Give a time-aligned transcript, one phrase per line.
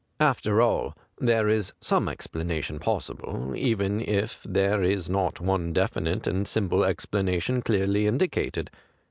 [0.19, 6.25] After all, there is some explana tion possible, even if there is not one definite
[6.25, 8.71] and simple explanation clearly indicated.